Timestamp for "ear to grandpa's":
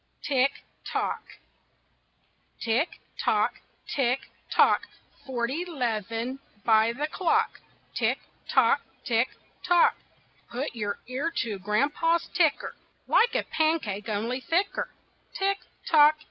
11.07-12.27